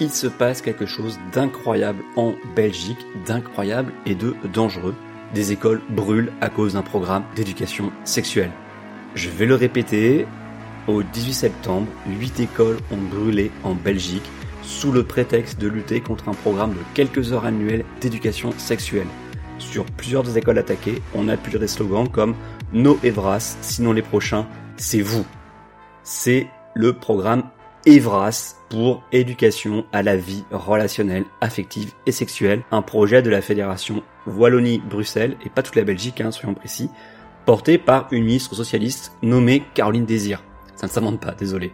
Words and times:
il 0.00 0.10
se 0.10 0.26
passe 0.26 0.62
quelque 0.62 0.86
chose 0.86 1.18
d'incroyable 1.32 2.02
en 2.16 2.34
Belgique, 2.56 2.98
d'incroyable 3.26 3.92
et 4.06 4.14
de 4.14 4.34
dangereux. 4.52 4.94
Des 5.34 5.52
écoles 5.52 5.82
brûlent 5.90 6.32
à 6.40 6.48
cause 6.48 6.72
d'un 6.72 6.82
programme 6.82 7.24
d'éducation 7.36 7.92
sexuelle. 8.04 8.50
Je 9.14 9.28
vais 9.28 9.46
le 9.46 9.54
répéter, 9.54 10.26
au 10.88 11.02
18 11.02 11.32
septembre, 11.32 11.86
8 12.08 12.40
écoles 12.40 12.78
ont 12.90 12.96
brûlé 12.96 13.50
en 13.62 13.74
Belgique 13.74 14.28
sous 14.62 14.90
le 14.90 15.04
prétexte 15.04 15.60
de 15.60 15.68
lutter 15.68 16.00
contre 16.00 16.28
un 16.28 16.34
programme 16.34 16.72
de 16.72 16.80
quelques 16.94 17.32
heures 17.32 17.44
annuelles 17.44 17.84
d'éducation 18.00 18.52
sexuelle. 18.56 19.06
Sur 19.58 19.84
plusieurs 19.84 20.22
des 20.22 20.38
écoles 20.38 20.58
attaquées, 20.58 21.02
on 21.14 21.28
a 21.28 21.36
pu 21.36 21.56
des 21.58 21.68
slogans 21.68 22.08
comme 22.08 22.34
No 22.72 22.98
Evras, 23.02 23.56
sinon 23.60 23.92
les 23.92 24.02
prochains, 24.02 24.46
c'est 24.76 25.02
vous. 25.02 25.26
C'est 26.02 26.48
le 26.74 26.94
programme 26.94 27.44
Evras 27.86 28.56
pour 28.68 29.02
éducation 29.10 29.86
à 29.92 30.02
la 30.02 30.16
vie 30.16 30.44
relationnelle, 30.50 31.24
affective 31.40 31.92
et 32.06 32.12
sexuelle, 32.12 32.62
un 32.70 32.82
projet 32.82 33.22
de 33.22 33.30
la 33.30 33.40
fédération 33.40 34.02
Wallonie-Bruxelles, 34.26 35.36
et 35.44 35.48
pas 35.48 35.62
toute 35.62 35.76
la 35.76 35.84
Belgique, 35.84 36.20
hein, 36.20 36.30
soyons 36.30 36.54
précis, 36.54 36.90
porté 37.46 37.78
par 37.78 38.08
une 38.10 38.24
ministre 38.24 38.54
socialiste 38.54 39.12
nommée 39.22 39.62
Caroline 39.74 40.04
Désir. 40.04 40.42
Ça 40.76 40.86
ne 40.86 40.92
s'invente 40.92 41.20
pas, 41.20 41.32
désolé. 41.32 41.72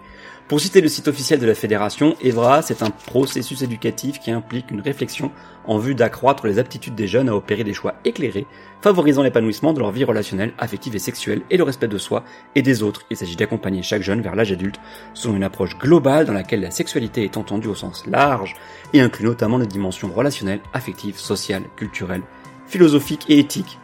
Pour 0.48 0.60
citer 0.60 0.80
le 0.80 0.86
site 0.86 1.08
officiel 1.08 1.40
de 1.40 1.46
la 1.46 1.56
fédération, 1.56 2.14
EVRA, 2.22 2.62
c'est 2.62 2.84
un 2.84 2.90
processus 2.90 3.62
éducatif 3.62 4.20
qui 4.20 4.30
implique 4.30 4.70
une 4.70 4.80
réflexion 4.80 5.32
en 5.64 5.78
vue 5.78 5.96
d'accroître 5.96 6.46
les 6.46 6.60
aptitudes 6.60 6.94
des 6.94 7.08
jeunes 7.08 7.28
à 7.28 7.34
opérer 7.34 7.64
des 7.64 7.74
choix 7.74 7.96
éclairés, 8.04 8.46
favorisant 8.80 9.24
l'épanouissement 9.24 9.72
de 9.72 9.80
leur 9.80 9.90
vie 9.90 10.04
relationnelle, 10.04 10.52
affective 10.58 10.94
et 10.94 11.00
sexuelle 11.00 11.42
et 11.50 11.56
le 11.56 11.64
respect 11.64 11.88
de 11.88 11.98
soi 11.98 12.22
et 12.54 12.62
des 12.62 12.84
autres. 12.84 13.02
Il 13.10 13.16
s'agit 13.16 13.34
d'accompagner 13.34 13.82
chaque 13.82 14.02
jeune 14.02 14.20
vers 14.20 14.36
l'âge 14.36 14.52
adulte 14.52 14.78
selon 15.14 15.34
une 15.34 15.42
approche 15.42 15.76
globale 15.78 16.26
dans 16.26 16.32
laquelle 16.32 16.60
la 16.60 16.70
sexualité 16.70 17.24
est 17.24 17.36
entendue 17.36 17.66
au 17.66 17.74
sens 17.74 18.06
large 18.06 18.54
et 18.92 19.00
inclut 19.00 19.26
notamment 19.26 19.58
les 19.58 19.66
dimensions 19.66 20.12
relationnelles, 20.14 20.60
affectives, 20.72 21.18
sociales, 21.18 21.64
culturelles, 21.74 22.22
philosophiques 22.68 23.26
et 23.28 23.40
éthiques. 23.40 23.80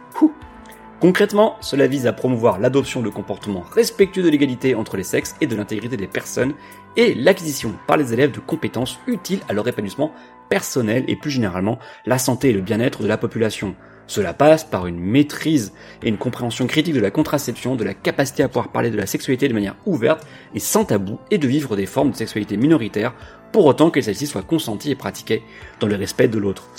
Concrètement, 1.03 1.57
cela 1.59 1.85
vise 1.85 2.07
à 2.07 2.13
promouvoir 2.13 2.61
l'adoption 2.61 3.01
de 3.01 3.09
comportements 3.09 3.65
respectueux 3.73 4.23
de 4.23 4.29
l'égalité 4.29 4.73
entre 4.73 4.95
les 4.95 5.03
sexes 5.03 5.35
et 5.41 5.47
de 5.47 5.55
l'intégrité 5.57 5.97
des 5.97 6.07
personnes 6.07 6.53
et 6.95 7.13
l'acquisition 7.13 7.73
par 7.87 7.97
les 7.97 8.13
élèves 8.13 8.31
de 8.31 8.39
compétences 8.39 8.99
utiles 9.05 9.41
à 9.49 9.53
leur 9.53 9.67
épanouissement 9.67 10.13
personnel 10.47 11.03
et 11.09 11.17
plus 11.17 11.29
généralement 11.29 11.77
la 12.05 12.17
santé 12.17 12.51
et 12.51 12.53
le 12.53 12.61
bien-être 12.61 13.03
de 13.03 13.09
la 13.09 13.17
population. 13.17 13.75
Cela 14.07 14.33
passe 14.33 14.63
par 14.63 14.87
une 14.87 14.97
maîtrise 14.97 15.73
et 16.03 16.07
une 16.07 16.17
compréhension 16.17 16.67
critique 16.67 16.95
de 16.95 17.01
la 17.01 17.11
contraception, 17.11 17.75
de 17.75 17.83
la 17.83 17.93
capacité 17.93 18.41
à 18.41 18.47
pouvoir 18.47 18.71
parler 18.71 18.89
de 18.89 18.95
la 18.95 19.05
sexualité 19.05 19.49
de 19.49 19.53
manière 19.53 19.75
ouverte 19.85 20.25
et 20.55 20.59
sans 20.59 20.85
tabou 20.85 21.19
et 21.31 21.37
de 21.37 21.49
vivre 21.49 21.75
des 21.75 21.85
formes 21.85 22.11
de 22.11 22.15
sexualité 22.15 22.55
minoritaires 22.55 23.13
pour 23.51 23.65
autant 23.65 23.91
que 23.91 23.99
celles-ci 23.99 24.25
soient 24.25 24.41
consenties 24.41 24.91
et 24.91 24.95
pratiquées 24.95 25.43
dans 25.81 25.87
le 25.87 25.97
respect 25.97 26.29
de 26.29 26.39
l'autre. 26.39 26.69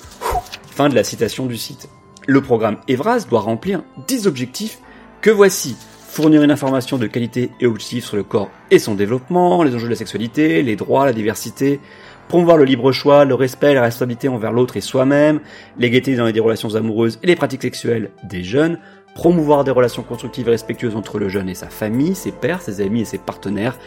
Fin 0.71 0.89
de 0.89 0.95
la 0.95 1.03
citation 1.03 1.45
du 1.45 1.57
site. 1.57 1.89
Le 2.27 2.41
programme 2.41 2.77
Evras 2.87 3.27
doit 3.29 3.41
remplir 3.41 3.83
10 4.07 4.25
objectifs 4.25 4.79
que 5.21 5.29
voici. 5.29 5.75
Fournir 6.07 6.41
une 6.41 6.51
information 6.51 6.97
de 6.97 7.07
qualité 7.07 7.51
et 7.59 7.67
objective 7.67 8.03
sur 8.03 8.15
le 8.15 8.23
corps 8.23 8.49
et 8.71 8.79
son 8.79 8.95
développement, 8.95 9.61
les 9.63 9.75
enjeux 9.75 9.85
de 9.85 9.91
la 9.91 9.97
sexualité, 9.97 10.63
les 10.63 10.75
droits, 10.75 11.05
la 11.05 11.13
diversité, 11.13 11.81
promouvoir 12.29 12.57
le 12.57 12.63
libre 12.63 12.91
choix, 12.91 13.25
le 13.25 13.35
respect 13.35 13.71
et 13.71 13.73
la 13.75 13.81
responsabilité 13.81 14.27
envers 14.27 14.53
l'autre 14.53 14.77
et 14.77 14.81
soi-même, 14.81 15.41
l'égalité 15.77 16.15
dans 16.15 16.25
les 16.25 16.39
relations 16.39 16.73
amoureuses 16.75 17.19
et 17.21 17.27
les 17.27 17.35
pratiques 17.35 17.63
sexuelles 17.63 18.11
des 18.23 18.43
jeunes, 18.43 18.79
promouvoir 19.13 19.63
des 19.63 19.71
relations 19.71 20.03
constructives 20.03 20.47
et 20.47 20.51
respectueuses 20.51 20.95
entre 20.95 21.19
le 21.19 21.29
jeune 21.29 21.49
et 21.49 21.53
sa 21.53 21.67
famille, 21.67 22.15
ses 22.15 22.31
pères, 22.31 22.61
ses 22.61 22.81
amis 22.81 23.01
et 23.01 23.05
ses 23.05 23.17
partenaires, 23.17 23.77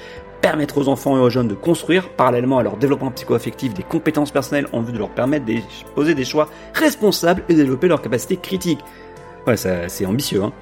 permettre 0.41 0.79
aux 0.79 0.89
enfants 0.89 1.17
et 1.17 1.21
aux 1.21 1.31
jeunes 1.31 1.49
de 1.49 1.55
construire, 1.55 2.09
parallèlement 2.11 2.59
à 2.59 2.63
leur 2.63 2.77
développement 2.77 3.11
psycho-affectif, 3.11 3.75
des 3.75 3.83
compétences 3.83 4.31
personnelles 4.31 4.69
en 4.73 4.81
vue 4.81 4.93
de 4.93 4.99
leur 4.99 5.11
permettre 5.11 5.45
de 5.47 5.55
poser 5.95 6.15
des 6.15 6.25
choix 6.25 6.49
responsables 6.75 7.43
et 7.49 7.55
développer 7.55 7.89
leur 7.89 8.03
capacité 8.03 8.37
critique. 8.37 8.81
Ouais, 9.47 9.57
c'est 9.57 10.07
ambitieux, 10.07 10.43
hein. 10.43 10.53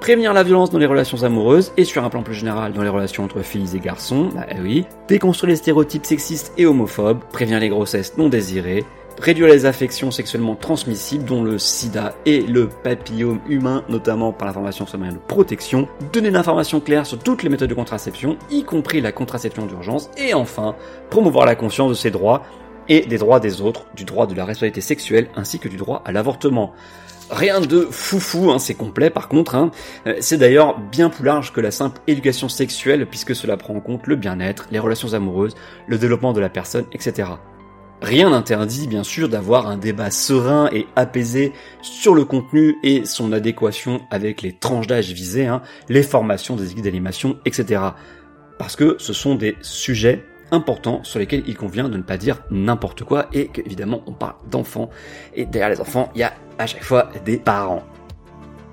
Prévenir 0.00 0.32
la 0.32 0.42
violence 0.42 0.70
dans 0.70 0.80
les 0.80 0.86
relations 0.86 1.22
amoureuses 1.22 1.72
et 1.76 1.84
sur 1.84 2.02
un 2.04 2.10
plan 2.10 2.24
plus 2.24 2.34
général 2.34 2.72
dans 2.72 2.82
les 2.82 2.88
relations 2.88 3.22
entre 3.22 3.40
filles 3.42 3.76
et 3.76 3.78
garçons, 3.78 4.30
bah 4.34 4.46
oui. 4.60 4.84
Déconstruire 5.06 5.50
les 5.50 5.56
stéréotypes 5.56 6.04
sexistes 6.04 6.52
et 6.58 6.66
homophobes, 6.66 7.20
prévenir 7.30 7.60
les 7.60 7.68
grossesses 7.68 8.16
non 8.18 8.28
désirées, 8.28 8.84
réduire 9.20 9.48
les 9.48 9.66
affections 9.66 10.10
sexuellement 10.10 10.56
transmissibles 10.56 11.24
dont 11.24 11.42
le 11.42 11.58
sida 11.58 12.14
et 12.26 12.40
le 12.40 12.68
papillome 12.68 13.40
humain, 13.48 13.84
notamment 13.88 14.32
par 14.32 14.46
l'information 14.46 14.86
sur 14.86 14.98
moyen 14.98 15.14
de 15.14 15.18
protection, 15.18 15.88
donner 16.12 16.28
une 16.28 16.36
information 16.36 16.80
claire 16.80 17.06
sur 17.06 17.18
toutes 17.18 17.42
les 17.42 17.48
méthodes 17.48 17.70
de 17.70 17.74
contraception, 17.74 18.36
y 18.50 18.64
compris 18.64 19.00
la 19.00 19.12
contraception 19.12 19.66
d'urgence, 19.66 20.10
et 20.16 20.34
enfin, 20.34 20.74
promouvoir 21.10 21.46
la 21.46 21.54
conscience 21.54 21.90
de 21.90 21.94
ses 21.94 22.10
droits 22.10 22.42
et 22.88 23.00
des 23.00 23.18
droits 23.18 23.40
des 23.40 23.60
autres, 23.60 23.86
du 23.94 24.04
droit 24.04 24.26
de 24.26 24.34
la 24.34 24.44
responsabilité 24.44 24.80
sexuelle 24.80 25.28
ainsi 25.36 25.58
que 25.58 25.68
du 25.68 25.76
droit 25.76 26.02
à 26.04 26.12
l'avortement. 26.12 26.72
Rien 27.30 27.60
de 27.60 27.86
foufou, 27.90 28.50
hein, 28.50 28.58
c'est 28.58 28.74
complet 28.74 29.08
par 29.08 29.28
contre. 29.28 29.54
Hein. 29.54 29.70
Euh, 30.06 30.16
c'est 30.20 30.36
d'ailleurs 30.36 30.78
bien 30.78 31.08
plus 31.08 31.24
large 31.24 31.52
que 31.52 31.60
la 31.60 31.70
simple 31.70 32.00
éducation 32.06 32.48
sexuelle 32.48 33.06
puisque 33.06 33.34
cela 33.34 33.56
prend 33.56 33.74
en 33.74 33.80
compte 33.80 34.06
le 34.06 34.16
bien-être, 34.16 34.66
les 34.70 34.78
relations 34.78 35.14
amoureuses, 35.14 35.54
le 35.86 35.96
développement 35.96 36.32
de 36.32 36.40
la 36.40 36.50
personne, 36.50 36.84
etc. 36.92 37.30
Rien 38.02 38.30
n'interdit 38.30 38.88
bien 38.88 39.04
sûr 39.04 39.28
d'avoir 39.28 39.68
un 39.68 39.76
débat 39.76 40.10
serein 40.10 40.68
et 40.72 40.86
apaisé 40.96 41.52
sur 41.82 42.16
le 42.16 42.24
contenu 42.24 42.76
et 42.82 43.04
son 43.04 43.32
adéquation 43.32 44.00
avec 44.10 44.42
les 44.42 44.52
tranches 44.52 44.88
d'âge 44.88 45.12
visées, 45.12 45.46
hein, 45.46 45.62
les 45.88 46.02
formations 46.02 46.56
des 46.56 46.72
équipes 46.72 46.82
d'animation, 46.82 47.38
etc. 47.44 47.80
Parce 48.58 48.74
que 48.74 48.96
ce 48.98 49.12
sont 49.12 49.36
des 49.36 49.56
sujets 49.62 50.24
importants 50.50 51.04
sur 51.04 51.20
lesquels 51.20 51.44
il 51.46 51.56
convient 51.56 51.88
de 51.88 51.96
ne 51.96 52.02
pas 52.02 52.16
dire 52.16 52.42
n'importe 52.50 53.04
quoi 53.04 53.28
et 53.32 53.46
qu'évidemment 53.46 54.02
on 54.06 54.12
parle 54.12 54.34
d'enfants 54.50 54.90
et 55.34 55.46
derrière 55.46 55.70
les 55.70 55.80
enfants 55.80 56.10
il 56.14 56.20
y 56.20 56.24
a 56.24 56.34
à 56.58 56.66
chaque 56.66 56.84
fois 56.84 57.08
des 57.24 57.38
parents 57.38 57.84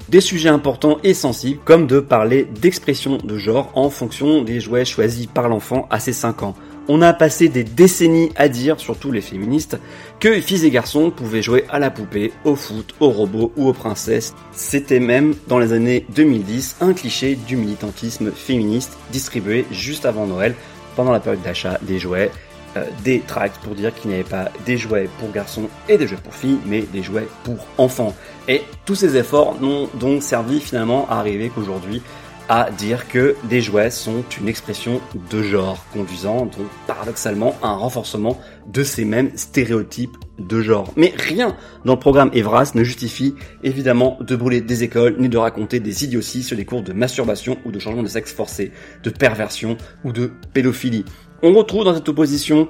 des 0.10 0.22
sujets 0.22 0.50
importants 0.50 0.98
et 1.04 1.14
sensibles, 1.14 1.60
comme 1.64 1.86
de 1.86 2.00
parler 2.00 2.46
d'expression 2.46 3.18
de 3.18 3.38
genre 3.38 3.72
en 3.76 3.92
fonction 3.92 4.42
des 4.42 4.60
jouets 4.60 4.84
choisis 4.84 5.28
par 5.28 5.50
l'enfant 5.50 5.88
à 5.92 6.00
ses 6.00 6.14
5 6.14 6.42
ans. 6.42 6.56
On 6.92 7.04
a 7.04 7.14
passé 7.14 7.50
des 7.50 7.64
décennies 7.64 8.32
à 8.36 8.50
dire, 8.50 8.80
surtout 8.80 9.12
les 9.12 9.22
féministes, 9.22 9.78
que 10.20 10.42
filles 10.42 10.66
et 10.66 10.72
garçons 10.72 11.12
pouvaient 11.12 11.44
jouer 11.44 11.66
à 11.70 11.78
la 11.78 11.92
poupée, 11.92 12.34
au 12.46 12.56
foot, 12.56 12.96
au 13.00 13.12
robot 13.12 13.54
ou 13.56 13.68
aux 13.68 13.74
princesses. 13.74 14.34
C'était 14.54 15.00
même, 15.00 15.36
dans 15.48 15.60
les 15.60 15.72
années 15.72 16.08
2010, 16.16 16.78
un 16.82 16.94
cliché 16.94 17.36
du 17.36 17.58
militantisme 17.58 18.32
féministe 18.32 18.98
distribué 19.12 19.68
juste 19.72 20.08
avant 20.08 20.26
Noël, 20.26 20.56
pendant 20.96 21.12
la 21.12 21.20
période 21.20 21.44
d'achat 21.44 21.78
des 21.84 22.00
jouets, 22.00 22.32
euh, 22.76 22.86
des 23.04 23.20
tracts 23.20 23.64
pour 23.64 23.76
dire 23.76 23.94
qu'il 23.94 24.10
n'y 24.10 24.16
avait 24.16 24.28
pas 24.28 24.50
des 24.66 24.78
jouets 24.78 25.10
pour 25.20 25.32
garçons 25.32 25.70
et 25.90 25.98
des 26.00 26.08
jouets 26.08 26.18
pour 26.24 26.34
filles, 26.34 26.58
mais 26.66 26.82
des 26.82 27.04
jouets 27.04 27.28
pour 27.44 27.58
enfants. 27.78 28.16
Et 28.48 28.64
tous 28.86 28.96
ces 28.96 29.16
efforts 29.16 29.62
n'ont 29.62 29.90
donc 30.00 30.24
servi 30.24 30.60
finalement 30.60 31.08
à 31.08 31.20
arriver 31.20 31.52
qu'aujourd'hui, 31.54 32.02
à 32.50 32.72
dire 32.72 33.08
que 33.08 33.36
des 33.44 33.62
jouets 33.62 33.92
sont 33.92 34.24
une 34.42 34.50
expression 34.50 35.00
de 35.30 35.44
genre, 35.44 35.86
conduisant 35.94 36.48
donc 36.48 36.68
paradoxalement 36.88 37.56
à 37.62 37.68
un 37.68 37.76
renforcement 37.76 38.40
de 38.68 38.84
ces 38.84 39.06
mêmes 39.06 39.32
stéréotypes 39.38 40.18
de 40.40 40.62
genre. 40.62 40.92
Mais 40.98 41.14
rien 41.16 41.56
dans 41.86 41.94
le 41.94 42.00
programme 42.00 42.32
Evras 42.34 42.72
ne 42.74 42.84
justifie 42.84 43.36
évidemment 43.64 44.18
de 44.22 44.36
brûler 44.36 44.62
des 44.62 44.84
écoles 44.84 45.16
ni 45.20 45.30
de 45.30 45.38
raconter 45.38 45.80
des 45.80 46.04
idioties 46.04 46.42
sur 46.42 46.58
les 46.58 46.66
cours 46.66 46.82
de 46.82 46.92
masturbation 46.92 47.58
ou 47.66 47.72
de 47.72 47.78
changement 47.78 48.02
de 48.04 48.08
sexe 48.08 48.34
forcé, 48.34 48.72
de 49.04 49.12
perversion 49.12 49.78
ou 50.04 50.12
de 50.12 50.32
pédophilie. 50.52 51.06
On 51.44 51.54
retrouve 51.54 51.86
dans 51.86 51.94
cette 51.94 52.10
opposition 52.10 52.68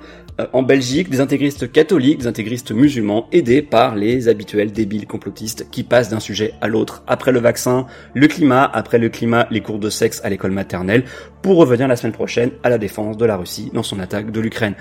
en 0.54 0.64
Belgique 0.64 1.10
des 1.10 1.20
intégristes 1.20 1.72
catholiques, 1.72 2.20
des 2.20 2.28
intégristes 2.28 2.72
musulmans, 2.72 3.28
aidés 3.32 3.62
par 3.62 3.96
les 3.96 4.28
habituels 4.28 4.72
débiles 4.72 5.08
complotistes 5.08 5.68
qui 5.72 5.84
passent 5.84 6.10
d'un 6.10 6.20
sujet 6.20 6.54
à 6.62 6.68
l'autre. 6.68 7.04
Après 7.08 7.32
le 7.32 7.40
vaccin, 7.40 7.88
le 8.14 8.28
climat, 8.28 8.64
après 8.64 8.98
le 8.98 9.10
climat, 9.10 9.48
les 9.52 9.62
cours 9.62 9.80
de 9.80 9.90
sexe 9.90 10.22
à 10.24 10.30
l'école 10.30 10.52
maternelle, 10.52 11.04
pour 11.42 11.58
revenir 11.58 11.88
la 11.88 11.96
semaine 11.96 12.14
prochaine 12.14 12.52
à 12.64 12.70
la 12.70 12.78
défense 12.78 13.18
de 13.18 13.26
la 13.26 13.38
Russie 13.38 13.72
dans 13.74 13.84
son 13.84 14.00
attaque 14.00 14.32
de 14.32 14.40
l'Ukraine. 14.40 14.76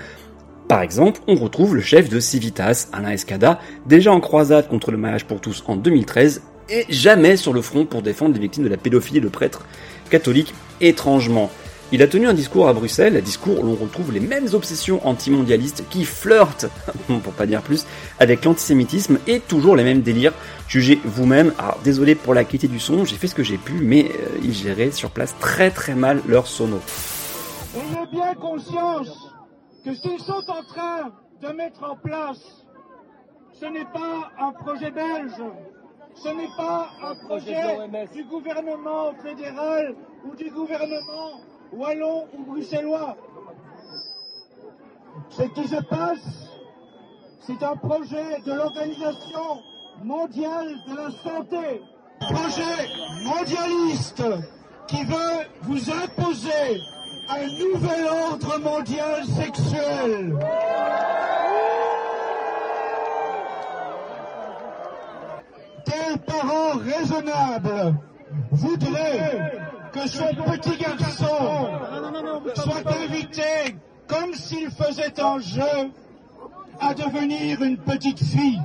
Par 0.67 0.81
exemple, 0.81 1.21
on 1.27 1.35
retrouve 1.35 1.75
le 1.75 1.81
chef 1.81 2.09
de 2.09 2.19
Civitas, 2.19 2.89
Alain 2.93 3.09
Escada, 3.09 3.59
déjà 3.87 4.11
en 4.13 4.19
croisade 4.19 4.67
contre 4.67 4.91
le 4.91 4.97
mariage 4.97 5.25
pour 5.25 5.41
tous 5.41 5.63
en 5.67 5.75
2013, 5.75 6.43
et 6.69 6.85
jamais 6.89 7.37
sur 7.37 7.53
le 7.53 7.61
front 7.61 7.85
pour 7.85 8.03
défendre 8.03 8.35
les 8.35 8.39
victimes 8.39 8.63
de 8.63 8.69
la 8.69 8.77
pédophilie 8.77 9.21
de 9.21 9.29
prêtres 9.29 9.65
catholiques 10.11 10.53
étrangement. 10.79 11.49
Il 11.91 12.03
a 12.03 12.07
tenu 12.07 12.27
un 12.27 12.35
discours 12.35 12.67
à 12.67 12.73
Bruxelles, 12.73 13.17
un 13.17 13.21
discours 13.21 13.59
où 13.59 13.63
l'on 13.63 13.73
retrouve 13.73 14.11
les 14.11 14.19
mêmes 14.19 14.47
obsessions 14.53 15.05
antimondialistes 15.07 15.85
qui 15.89 16.05
flirtent, 16.05 16.67
pour 17.23 17.33
pas 17.33 17.47
dire 17.47 17.63
plus, 17.63 17.87
avec 18.19 18.45
l'antisémitisme 18.45 19.17
et 19.25 19.39
toujours 19.39 19.75
les 19.75 19.83
mêmes 19.83 20.01
délires. 20.01 20.33
Jugez 20.67 20.99
vous-même. 21.03 21.51
Alors 21.57 21.79
désolé 21.83 22.13
pour 22.13 22.35
la 22.35 22.43
qualité 22.43 22.67
du 22.67 22.79
son, 22.79 23.05
j'ai 23.05 23.15
fait 23.15 23.25
ce 23.25 23.33
que 23.33 23.41
j'ai 23.41 23.57
pu, 23.57 23.73
mais 23.73 24.05
euh, 24.05 24.37
ils 24.43 24.53
géraient 24.53 24.91
sur 24.91 25.09
place 25.09 25.35
très 25.39 25.71
très 25.71 25.95
mal 25.95 26.21
leur 26.27 26.45
sono. 26.45 26.79
Ayez 27.75 28.05
bien 28.11 28.35
conscience 28.35 29.33
que 29.83 29.95
s'ils 29.95 30.19
sont 30.19 30.43
en 30.47 30.63
train 30.63 31.11
de 31.41 31.47
mettre 31.55 31.83
en 31.83 31.95
place, 31.95 32.65
ce 33.59 33.65
n'est 33.65 33.85
pas 33.85 34.29
un 34.39 34.51
projet 34.51 34.91
belge, 34.91 35.41
ce 36.13 36.29
n'est 36.29 36.55
pas 36.55 36.87
un 37.01 37.15
projet 37.25 37.77
du 38.13 38.23
gouvernement 38.25 39.11
fédéral 39.23 39.95
ou 40.23 40.35
du 40.35 40.51
gouvernement 40.51 41.41
wallon 41.71 42.27
ou 42.33 42.43
bruxellois. 42.43 43.15
Ce 45.29 45.43
qui 45.43 45.67
se 45.67 45.81
passe, 45.83 46.49
c'est 47.41 47.63
un 47.63 47.75
projet 47.75 48.41
de 48.45 48.53
l'Organisation 48.53 49.63
mondiale 50.03 50.75
de 50.87 50.95
la 50.95 51.11
santé, 51.11 51.81
projet 52.19 52.87
mondialiste 53.23 54.23
qui 54.87 55.03
veut 55.03 55.45
vous 55.63 55.91
imposer 55.91 56.81
un 57.29 57.47
nouvel 57.59 58.07
ordre 58.07 58.59
mondial 58.59 59.23
sexuel. 59.25 60.37
Quel 65.85 66.17
parent 66.19 66.77
raisonnable 66.77 67.95
voudrait 68.51 69.68
que 69.91 70.07
son 70.07 70.27
petit 70.35 70.77
garçon 70.77 71.69
soit 72.55 72.83
invité 73.03 73.75
comme 74.07 74.33
s'il 74.33 74.69
faisait 74.71 75.19
un 75.19 75.39
jeu 75.39 75.91
à 76.79 76.93
devenir 76.93 77.61
une 77.61 77.77
petite 77.77 78.19
fille 78.19 78.59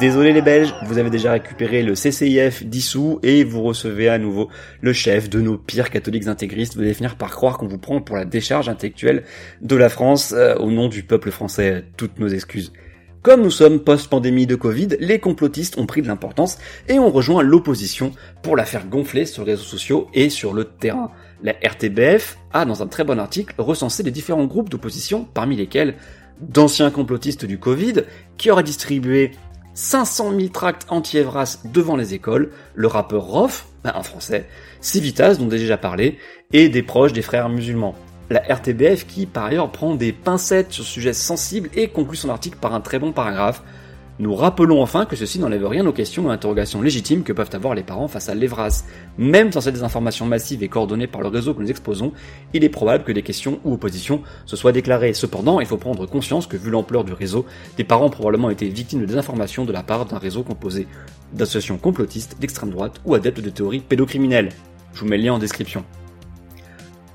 Désolé 0.00 0.32
les 0.32 0.42
Belges, 0.42 0.72
vous 0.84 0.98
avez 0.98 1.10
déjà 1.10 1.32
récupéré 1.32 1.82
le 1.82 1.94
CCIF 1.94 2.64
dissous 2.64 3.18
et 3.24 3.42
vous 3.42 3.62
recevez 3.62 4.08
à 4.08 4.18
nouveau 4.18 4.48
le 4.80 4.92
chef 4.92 5.28
de 5.28 5.40
nos 5.40 5.58
pires 5.58 5.90
catholiques 5.90 6.28
intégristes. 6.28 6.76
Vous 6.76 6.82
allez 6.82 6.94
finir 6.94 7.16
par 7.16 7.30
croire 7.30 7.58
qu'on 7.58 7.66
vous 7.66 7.78
prend 7.78 8.00
pour 8.00 8.16
la 8.16 8.24
décharge 8.24 8.68
intellectuelle 8.68 9.24
de 9.60 9.74
la 9.74 9.88
France 9.88 10.32
euh, 10.36 10.54
au 10.56 10.70
nom 10.70 10.86
du 10.86 11.02
peuple 11.02 11.32
français. 11.32 11.84
Toutes 11.96 12.20
nos 12.20 12.28
excuses. 12.28 12.72
Comme 13.22 13.42
nous 13.42 13.50
sommes 13.50 13.80
post-pandémie 13.80 14.46
de 14.46 14.54
Covid, 14.54 14.96
les 15.00 15.18
complotistes 15.18 15.76
ont 15.76 15.86
pris 15.86 16.02
de 16.02 16.06
l'importance 16.06 16.56
et 16.88 17.00
ont 17.00 17.10
rejoint 17.10 17.42
l'opposition 17.42 18.12
pour 18.42 18.56
la 18.56 18.64
faire 18.64 18.86
gonfler 18.86 19.26
sur 19.26 19.44
les 19.44 19.52
réseaux 19.52 19.64
sociaux 19.64 20.08
et 20.14 20.30
sur 20.30 20.52
le 20.52 20.64
terrain. 20.64 21.10
La 21.42 21.52
RTBF 21.52 22.38
a, 22.52 22.64
dans 22.64 22.80
un 22.80 22.86
très 22.86 23.02
bon 23.02 23.18
article, 23.18 23.54
recensé 23.58 24.04
les 24.04 24.12
différents 24.12 24.46
groupes 24.46 24.68
d'opposition, 24.68 25.26
parmi 25.34 25.56
lesquels 25.56 25.96
d'anciens 26.40 26.92
complotistes 26.92 27.44
du 27.44 27.58
Covid, 27.58 28.04
qui 28.36 28.52
auraient 28.52 28.62
distribué 28.62 29.32
500 29.74 30.38
000 30.38 30.48
tracts 30.50 30.86
anti-Evras 30.88 31.58
devant 31.64 31.96
les 31.96 32.14
écoles, 32.14 32.52
le 32.76 32.86
rappeur 32.86 33.24
Rof, 33.24 33.66
ben, 33.82 33.92
en 33.96 34.04
français, 34.04 34.46
Civitas 34.80 35.34
dont 35.34 35.50
j'ai 35.50 35.58
déjà 35.58 35.76
parlé, 35.76 36.18
et 36.52 36.68
des 36.68 36.84
proches 36.84 37.12
des 37.12 37.22
frères 37.22 37.48
musulmans. 37.48 37.96
La 38.30 38.40
RTBF 38.40 39.06
qui 39.06 39.26
par 39.26 39.46
ailleurs 39.46 39.72
prend 39.72 39.94
des 39.94 40.12
pincettes 40.12 40.72
sur 40.72 40.84
ce 40.84 40.90
sujet 40.90 41.12
sensible 41.12 41.70
et 41.74 41.88
conclut 41.88 42.16
son 42.16 42.28
article 42.28 42.58
par 42.60 42.74
un 42.74 42.80
très 42.80 42.98
bon 42.98 43.12
paragraphe 43.12 43.62
nous 44.20 44.34
rappelons 44.34 44.82
enfin 44.82 45.04
que 45.04 45.14
ceci 45.14 45.38
n'enlève 45.38 45.64
rien 45.64 45.86
aux 45.86 45.92
questions 45.92 46.26
ou 46.26 46.30
interrogations 46.30 46.82
légitimes 46.82 47.22
que 47.22 47.32
peuvent 47.32 47.50
avoir 47.52 47.76
les 47.76 47.84
parents 47.84 48.08
face 48.08 48.28
à 48.28 48.34
l'EVRAS. 48.34 48.84
Même 49.16 49.52
sans 49.52 49.60
ces 49.60 49.84
informations 49.84 50.26
massives 50.26 50.64
et 50.64 50.68
coordonnées 50.68 51.06
par 51.06 51.20
le 51.20 51.28
réseau 51.28 51.54
que 51.54 51.62
nous 51.62 51.70
exposons, 51.70 52.12
il 52.52 52.64
est 52.64 52.68
probable 52.68 53.04
que 53.04 53.12
des 53.12 53.22
questions 53.22 53.60
ou 53.64 53.74
oppositions 53.74 54.22
se 54.44 54.56
soient 54.56 54.72
déclarées. 54.72 55.12
Cependant, 55.12 55.60
il 55.60 55.66
faut 55.66 55.76
prendre 55.76 56.04
conscience 56.06 56.48
que 56.48 56.56
vu 56.56 56.68
l'ampleur 56.68 57.04
du 57.04 57.12
réseau, 57.12 57.46
des 57.76 57.84
parents 57.84 58.06
ont 58.06 58.10
probablement 58.10 58.50
été 58.50 58.68
victimes 58.68 59.02
de 59.02 59.06
désinformations 59.06 59.64
de 59.64 59.72
la 59.72 59.84
part 59.84 60.06
d'un 60.06 60.18
réseau 60.18 60.42
composé 60.42 60.88
d'associations 61.32 61.78
complotistes, 61.78 62.38
d'extrême 62.40 62.70
droite 62.70 63.00
ou 63.04 63.14
adeptes 63.14 63.40
de 63.40 63.50
théories 63.50 63.80
pédocriminelles. 63.80 64.48
Je 64.94 65.00
vous 65.00 65.06
mets 65.06 65.18
le 65.18 65.24
lien 65.24 65.34
en 65.34 65.38
description. 65.38 65.84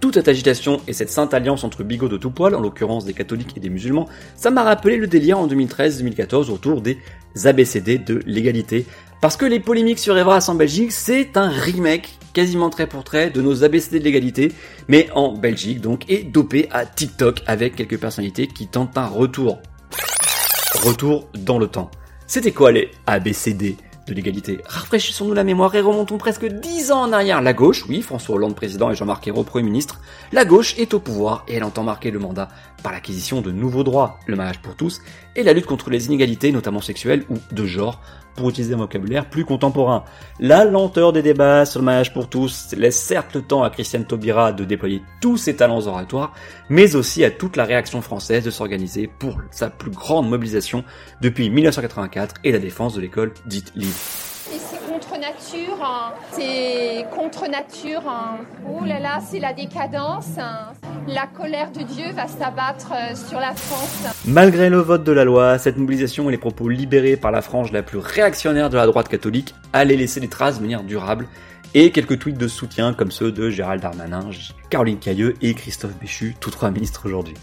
Toute 0.04 0.16
cette 0.16 0.28
agitation 0.28 0.82
et 0.86 0.92
cette 0.92 1.10
sainte 1.10 1.34
alliance 1.34 1.64
entre 1.64 1.82
bigots 1.82 2.10
de 2.10 2.18
tout 2.18 2.30
poil, 2.30 2.56
en 2.56 2.60
l'occurrence 2.60 3.06
des 3.06 3.14
catholiques 3.14 3.56
et 3.56 3.62
des 3.62 3.70
musulmans, 3.70 4.10
ça 4.36 4.52
m'a 4.52 4.62
rappelé 4.62 4.98
le 4.98 5.08
délire 5.08 5.40
en 5.40 5.48
2013-2014 5.48 6.52
autour 6.52 6.82
des 6.82 6.98
ABCD 7.46 8.00
de 8.00 8.20
l'égalité. 8.26 8.86
Parce 9.22 9.38
que 9.38 9.46
les 9.46 9.62
polémiques 9.62 10.00
sur 10.00 10.18
Evras 10.18 10.48
en 10.50 10.56
Belgique, 10.56 10.92
c'est 10.92 11.38
un 11.38 11.48
remake 11.48 12.20
quasiment 12.34 12.70
trait 12.70 12.86
pour 12.86 13.06
trait 13.06 13.30
de 13.30 13.42
nos 13.42 13.64
ABCD 13.64 14.00
de 14.00 14.04
l'égalité, 14.04 14.52
mais 14.90 15.08
en 15.16 15.38
Belgique 15.38 15.80
donc, 15.80 16.04
et 16.10 16.24
dopé 16.24 16.68
à 16.72 16.86
TikTok 16.86 17.42
avec 17.48 17.78
quelques 17.78 17.98
personnalités 17.98 18.48
qui 18.48 18.68
tentent 18.68 18.98
un 18.98 19.08
retour. 19.08 19.62
Retour 20.84 21.30
dans 21.34 21.60
le 21.60 21.68
temps. 21.68 21.90
C'était 22.28 22.52
quoi 22.52 22.74
les 22.74 22.92
ABCD 23.08 23.78
de 24.08 24.14
l'égalité. 24.14 24.60
Rafraîchissons-nous 24.66 25.34
la 25.34 25.44
mémoire 25.44 25.74
et 25.76 25.82
remontons 25.82 26.18
presque 26.18 26.46
dix 26.46 26.92
ans 26.92 27.02
en 27.02 27.14
arrière. 27.14 27.42
La 27.42 27.54
gauche, 27.54 27.86
oui, 27.88 28.02
François 28.02 28.36
Hollande 28.36 28.56
président 28.56 28.92
et 28.92 28.96
Jean-Marc 28.96 29.28
Ayrault 29.28 29.44
Premier 29.44 29.66
ministre, 29.66 30.00
la 30.32 30.46
gauche 30.46 30.78
est 30.78 30.94
au 30.94 31.00
pouvoir 31.00 31.46
et 31.48 31.56
elle 31.56 31.64
entend 31.64 31.84
marquer 31.84 32.12
le 32.12 32.20
mandat 32.20 32.50
par 32.84 32.92
l'acquisition 32.92 33.42
de 33.42 33.52
nouveaux 33.52 33.84
droits, 33.84 34.20
le 34.28 34.36
mariage 34.36 34.62
pour 34.62 34.76
tous, 34.76 35.02
et 35.36 35.44
la 35.44 35.54
lutte 35.54 35.66
contre 35.66 35.90
les 35.90 36.08
inégalités, 36.08 36.52
notamment 36.52 36.82
sexuelles 36.82 37.24
ou 37.30 37.38
de 37.52 37.66
genre, 37.66 38.02
pour 38.36 38.50
utiliser 38.50 38.74
un 38.74 38.78
vocabulaire 38.78 39.30
plus 39.30 39.46
contemporain. 39.46 40.04
La 40.40 40.66
lenteur 40.66 41.14
des 41.14 41.22
débats 41.22 41.66
sur 41.66 41.80
le 41.80 41.86
mariage 41.86 42.14
pour 42.14 42.30
tous 42.30 42.74
laisse 42.76 43.00
certes 43.00 43.36
le 43.36 43.42
temps 43.42 43.64
à 43.64 43.70
Christiane 43.70 44.06
Taubira 44.06 44.52
de 44.52 44.66
déployer 44.66 45.02
tous 45.22 45.38
ses 45.38 45.56
talents 45.56 45.86
oratoires, 45.88 46.34
mais 46.70 46.96
aussi 46.96 47.24
à 47.24 47.32
toute 47.32 47.56
la 47.56 47.64
réaction 47.64 48.02
française 48.02 48.44
de 48.44 48.52
s'organiser 48.52 49.10
pour 49.20 49.38
sa 49.52 49.70
plus 49.70 49.92
grande 49.92 50.30
mobilisation 50.30 50.84
depuis 51.22 51.50
1984 51.50 52.36
et 52.44 52.52
la 52.52 52.60
défense 52.60 52.96
de 52.96 53.02
l'école 53.02 53.34
dite 53.46 53.72
libre 53.76 53.93
contre 54.94 55.18
nature, 55.20 55.84
hein. 55.84 56.14
c'est 56.32 57.06
contre 57.12 57.50
nature. 57.50 58.04
Hein. 58.08 58.38
Oh 58.70 58.86
là 58.86 59.00
là, 59.00 59.20
c'est 59.28 59.40
la 59.40 59.54
décadence. 59.54 60.38
Hein. 60.38 60.74
La 61.08 61.28
colère 61.28 61.72
de 61.72 61.84
Dieu 61.84 62.12
va 62.14 62.28
s'abattre 62.28 62.92
euh, 62.94 63.16
sur 63.16 63.40
la 63.40 63.54
France. 63.54 64.04
Malgré 64.26 64.70
le 64.70 64.78
vote 64.78 65.04
de 65.04 65.12
la 65.12 65.24
loi, 65.24 65.58
cette 65.58 65.78
mobilisation 65.78 66.30
et 66.30 66.32
les 66.32 66.38
propos 66.38 66.70
libérés 66.70 67.18
par 67.18 67.32
la 67.32 67.42
frange 67.42 67.72
la 67.72 67.84
plus 67.84 67.98
réactionnaire 67.98 68.70
de 68.70 68.78
la 68.78 68.86
droite 68.86 69.10
catholique 69.10 69.56
allaient 69.74 69.96
laisser 69.96 70.20
des 70.20 70.30
traces 70.30 70.58
de 70.58 70.62
manière 70.62 70.84
durable 70.84 71.28
et 71.74 71.92
quelques 71.92 72.20
tweets 72.20 72.38
de 72.38 72.48
soutien 72.48 72.94
comme 72.94 73.12
ceux 73.12 73.32
de 73.32 73.50
Gérald 73.50 73.82
Darmanin, 73.82 74.30
Caroline 74.70 75.00
Cailleux 75.00 75.36
et 75.42 75.56
Christophe 75.56 75.98
Béchu, 76.00 76.36
tous 76.40 76.52
trois 76.52 76.70
ministres 76.70 77.02
aujourd'hui. 77.06 77.36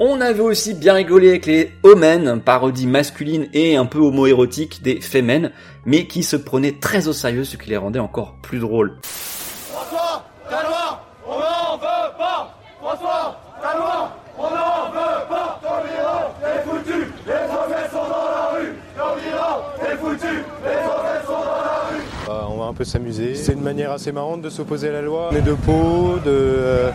On 0.00 0.20
avait 0.20 0.38
aussi 0.38 0.74
bien 0.74 0.94
rigolé 0.94 1.28
avec 1.30 1.46
les 1.46 1.72
Omen, 1.82 2.40
parodie 2.40 2.86
masculine 2.86 3.48
et 3.52 3.74
un 3.74 3.84
peu 3.84 3.98
homo-érotique 3.98 4.80
des 4.80 5.00
Femen, 5.00 5.50
mais 5.86 6.06
qui 6.06 6.22
se 6.22 6.36
prenaient 6.36 6.76
très 6.78 7.08
au 7.08 7.12
sérieux, 7.12 7.42
ce 7.42 7.56
qui 7.56 7.70
les 7.70 7.76
rendait 7.76 7.98
encore 7.98 8.36
plus 8.40 8.60
drôles. 8.60 8.96
François, 9.02 10.24
ta 10.48 10.62
loi, 10.62 11.02
on 11.26 11.32
n'en 11.32 11.76
veut 11.78 12.16
pas 12.16 12.54
François, 12.80 13.40
ta 13.60 13.76
loi, 13.76 14.12
on 14.38 14.42
n'en 14.44 14.90
veut 14.92 15.26
pas 15.28 15.60
Ton 15.60 15.82
bureau 15.82 16.30
est 16.44 16.62
foutu, 16.62 17.12
les 17.26 17.32
objets 17.32 17.90
sont 17.90 18.08
dans 18.08 18.30
la 18.30 18.56
rue 18.56 18.74
Ton 18.96 19.16
bureau 19.16 19.62
est 19.82 19.96
foutu, 19.96 20.34
les 20.62 20.76
objets 20.76 21.26
sont 21.26 21.32
dans 21.32 21.64
la 21.64 21.88
rue 21.90 22.02
bah, 22.24 22.46
On 22.48 22.58
va 22.58 22.66
un 22.66 22.74
peu 22.74 22.84
s'amuser. 22.84 23.34
C'est 23.34 23.54
une 23.54 23.62
manière 23.62 23.90
assez 23.90 24.12
marrante 24.12 24.42
de 24.42 24.48
s'opposer 24.50 24.90
à 24.90 24.92
la 24.92 25.02
loi. 25.02 25.30
On 25.32 25.36
est 25.36 25.42
de 25.42 25.54
Pau, 25.54 26.20
de... 26.24 26.30
Euh, 26.30 26.90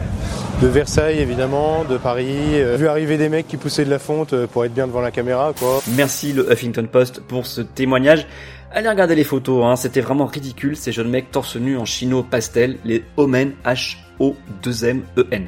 de 0.63 0.67
Versailles 0.69 1.19
évidemment, 1.19 1.83
de 1.83 1.97
Paris. 1.97 2.53
Euh, 2.53 2.77
vu 2.77 2.87
arriver 2.87 3.17
des 3.17 3.27
mecs 3.27 3.49
qui 3.49 3.57
poussaient 3.57 3.83
de 3.83 3.89
la 3.89 3.99
fonte 3.99 4.31
euh, 4.31 4.47
pour 4.47 4.63
être 4.63 4.73
bien 4.73 4.87
devant 4.87 5.01
la 5.01 5.11
caméra 5.11 5.51
quoi. 5.59 5.81
Merci 5.97 6.31
le 6.31 6.49
Huffington 6.49 6.87
Post 6.89 7.19
pour 7.19 7.45
ce 7.45 7.59
témoignage. 7.59 8.25
Allez 8.71 8.87
regarder 8.87 9.13
les 9.13 9.25
photos, 9.25 9.65
hein, 9.65 9.75
c'était 9.75 9.99
vraiment 9.99 10.25
ridicule 10.25 10.77
ces 10.77 10.93
jeunes 10.93 11.09
mecs 11.09 11.31
torse 11.31 11.57
nu 11.57 11.77
en 11.77 11.83
chino 11.83 12.23
pastel, 12.23 12.77
les 12.85 13.03
Omen 13.17 13.51
H-O-2-M-E-N. 13.65 15.47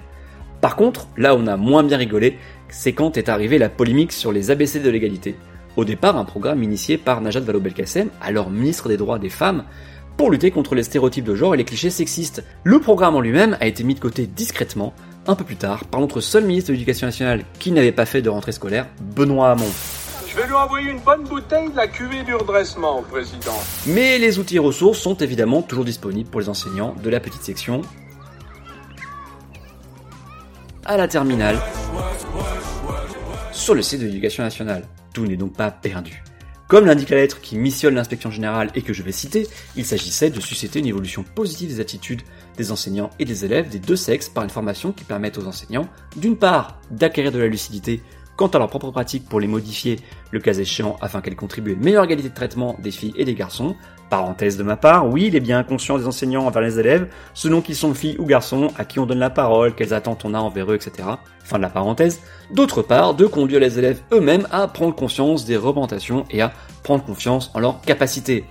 Par 0.60 0.76
contre, 0.76 1.08
là 1.16 1.34
on 1.34 1.48
a 1.48 1.56
moins 1.56 1.84
bien 1.84 1.98
rigolé, 1.98 2.38
c'est 2.68 2.92
quand 2.92 3.16
est 3.16 3.30
arrivée 3.30 3.58
la 3.58 3.70
polémique 3.70 4.12
sur 4.12 4.34
les 4.34 4.52
ABC 4.52 4.82
de 4.82 4.90
l'égalité. 4.90 5.38
Au 5.78 5.86
départ, 5.86 6.18
un 6.18 6.26
programme 6.26 6.62
initié 6.62 6.98
par 6.98 7.22
Najat 7.22 7.40
Vallaud-Belkacem, 7.40 8.10
alors 8.22 8.50
ministre 8.50 8.90
des 8.90 8.98
droits 8.98 9.20
des 9.20 9.30
femmes, 9.30 9.64
pour 10.18 10.32
lutter 10.32 10.52
contre 10.52 10.76
les 10.76 10.84
stéréotypes 10.84 11.26
de 11.26 11.36
genre 11.36 11.54
et 11.54 11.58
les 11.58 11.66
clichés 11.66 11.90
sexistes. 11.90 12.44
Le 12.64 12.80
programme 12.80 13.16
en 13.16 13.22
lui-même 13.22 13.58
a 13.60 13.68
été 13.68 13.84
mis 13.84 13.96
de 13.96 14.00
côté 14.00 14.28
discrètement, 14.28 14.94
un 15.28 15.36
peu 15.36 15.44
plus 15.44 15.56
tard, 15.56 15.86
par 15.86 16.00
notre 16.00 16.22
seul 16.22 16.46
ministre 16.46 16.70
de 16.70 16.74
l'Éducation 16.74 17.08
nationale 17.08 17.44
qui 17.60 17.72
n'avait 17.72 17.92
pas 17.92 18.06
fait 18.06 18.22
de 18.22 18.30
rentrée 18.30 18.52
scolaire, 18.52 18.88
Benoît 19.16 19.52
Hamon. 19.52 19.70
Je 20.28 20.38
vais 20.38 20.48
lui 20.48 20.54
envoyer 20.54 20.92
une 20.92 21.00
bonne 21.00 21.24
bouteille 21.24 21.70
de 21.70 21.76
la 21.76 21.88
cuvée 21.88 22.24
du 22.24 22.36
redressement, 22.36 23.02
président. 23.04 23.58
Mais 23.88 24.18
les 24.18 24.38
outils 24.38 24.58
et 24.58 24.60
ressources 24.60 25.00
sont 25.00 25.16
évidemment 25.16 25.62
toujours 25.62 25.86
disponibles 25.86 26.30
pour 26.30 26.42
les 26.42 26.50
enseignants 26.50 26.94
de 27.02 27.10
la 27.10 27.20
petite 27.20 27.42
section 27.42 27.82
à 30.86 30.98
la 30.98 31.08
terminale 31.08 31.58
sur 33.52 33.74
le 33.74 33.82
site 33.82 34.02
de 34.02 34.06
l'Éducation 34.06 34.44
nationale. 34.44 34.84
Tout 35.14 35.26
n'est 35.26 35.38
donc 35.38 35.54
pas 35.54 35.72
perdu. 35.72 36.22
Comme 36.76 36.88
l'indique 36.88 37.12
la 37.12 37.16
lettre 37.16 37.40
qui 37.40 37.56
missionne 37.56 37.96
l'inspection 37.96 38.30
générale 38.30 38.70
et 38.76 38.82
que 38.82 38.92
je 38.92 39.02
vais 39.02 39.14
citer, 39.14 39.48
il 39.78 39.86
s'agissait 39.86 40.30
de 40.30 40.42
susciter 40.42 40.80
une 40.80 40.88
évolution 40.88 41.24
positive 41.24 41.70
des 41.70 41.80
attitudes 41.80 42.22
des 42.58 42.70
enseignants 42.70 43.12
et 43.18 43.24
des 43.24 43.46
élèves 43.46 43.70
des 43.70 43.80
deux 43.80 43.96
sexes 43.96 44.28
par 44.28 44.44
une 44.44 44.50
formation 44.50 44.92
qui 44.92 45.06
permette 45.06 45.38
aux 45.38 45.48
enseignants, 45.48 45.88
d'une 46.18 46.36
part, 46.36 46.82
d'acquérir 46.92 47.32
de 47.32 47.40
la 47.40 47.48
lucidité 47.48 48.02
quant 48.36 48.48
à 48.48 48.58
leur 48.58 48.68
propre 48.68 48.92
pratique 48.92 49.30
pour 49.30 49.40
les 49.40 49.48
modifier, 49.48 50.00
le 50.32 50.42
cas 50.42 50.54
échéant, 50.54 50.98
afin 51.00 51.22
qu'elles 51.22 51.38
contribuent 51.38 51.72
à 51.72 51.74
une 51.76 51.80
meilleure 51.82 52.04
égalité 52.04 52.28
de 52.28 52.36
traitement 52.36 52.76
des 52.84 52.92
filles 52.92 53.14
et 53.16 53.24
des 53.24 53.36
garçons. 53.36 53.78
Parenthèse 54.10 54.58
de 54.58 54.64
ma 54.64 54.76
part, 54.76 55.08
oui, 55.10 55.26
il 55.28 55.36
est 55.36 55.40
bien 55.40 55.64
conscient 55.64 55.98
des 55.98 56.06
enseignants 56.06 56.46
envers 56.46 56.62
les 56.62 56.80
élèves, 56.80 57.08
selon 57.34 57.62
qu'ils 57.62 57.76
sont 57.76 57.94
filles 57.94 58.18
ou 58.20 58.26
garçons, 58.26 58.72
à 58.78 58.86
qui 58.86 59.00
on 59.00 59.06
donne 59.06 59.20
la 59.20 59.30
parole, 59.30 59.74
quelles 59.74 59.94
attentes 59.94 60.26
on 60.26 60.34
a 60.34 60.40
envers 60.40 60.72
eux, 60.72 60.76
etc. 60.76 61.08
Fin 61.44 61.58
de 61.58 61.64
la 61.64 61.70
parenthèse. 61.70 62.22
D'autre 62.52 62.82
part, 62.82 63.16
de 63.16 63.26
conduire 63.26 63.60
les 63.60 63.80
élèves 63.80 64.02
eux-mêmes 64.12 64.48
à 64.52 64.68
prendre 64.68 64.96
conscience 64.96 65.46
des 65.46 65.58
représentations 65.58 66.26
et 66.30 66.42
à 66.42 66.54
prendre 66.84 67.04
confiance 67.04 67.52
en 67.56 67.60
leurs 67.60 67.82
capacités. 67.82 68.46